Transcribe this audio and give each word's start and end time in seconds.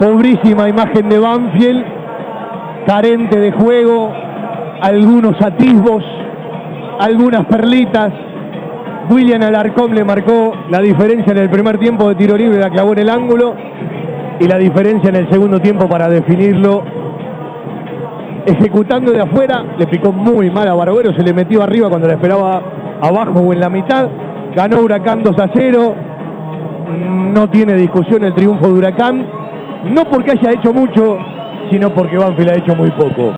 pobrísima 0.00 0.66
imagen 0.66 1.10
de 1.10 1.18
Banfield, 1.18 1.84
carente 2.86 3.38
de 3.38 3.52
juego, 3.52 4.10
algunos 4.80 5.40
atisbos, 5.42 6.02
algunas 6.98 7.44
perlitas. 7.44 8.10
William 9.10 9.42
Alarcón 9.42 9.94
le 9.94 10.02
marcó 10.02 10.54
la 10.70 10.80
diferencia 10.80 11.32
en 11.32 11.38
el 11.38 11.50
primer 11.50 11.78
tiempo 11.78 12.08
de 12.08 12.14
tiro 12.14 12.36
libre, 12.36 12.58
la 12.58 12.70
clavó 12.70 12.92
en 12.94 13.00
el 13.00 13.10
ángulo 13.10 13.54
y 14.38 14.48
la 14.48 14.56
diferencia 14.56 15.10
en 15.10 15.16
el 15.16 15.30
segundo 15.30 15.60
tiempo 15.60 15.86
para 15.86 16.08
definirlo. 16.08 16.82
Ejecutando 18.46 19.12
de 19.12 19.20
afuera, 19.20 19.64
le 19.78 19.86
picó 19.86 20.12
muy 20.12 20.50
mal 20.50 20.66
a 20.66 20.74
Barbero, 20.74 21.12
se 21.12 21.22
le 21.22 21.34
metió 21.34 21.62
arriba 21.62 21.90
cuando 21.90 22.08
la 22.08 22.14
esperaba 22.14 22.62
abajo 23.02 23.40
o 23.40 23.52
en 23.52 23.60
la 23.60 23.68
mitad. 23.68 24.08
Ganó 24.56 24.80
Huracán 24.80 25.22
2 25.22 25.38
a 25.38 25.50
0. 25.52 25.94
No 27.34 27.50
tiene 27.50 27.74
discusión 27.74 28.24
el 28.24 28.32
triunfo 28.34 28.66
de 28.68 28.72
Huracán. 28.72 29.39
No 29.84 30.04
porque 30.04 30.32
haya 30.32 30.52
hecho 30.52 30.72
mucho, 30.72 31.18
sino 31.70 31.90
porque 31.90 32.18
Banfield 32.18 32.50
ha 32.50 32.54
hecho 32.54 32.74
muy 32.74 32.90
poco. 32.90 33.28